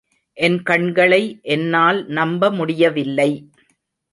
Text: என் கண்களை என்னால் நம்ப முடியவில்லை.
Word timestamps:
என் 0.37 0.57
கண்களை 0.61 1.39
என்னால் 1.41 1.99
நம்ப 2.09 2.51
முடியவில்லை. 2.51 3.29